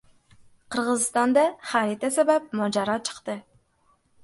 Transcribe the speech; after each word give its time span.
Qirg‘izistonda 0.75 1.43
xarita 1.73 2.11
sabab 2.17 2.49
mojaro 2.63 2.99
chiqdi 3.13 3.39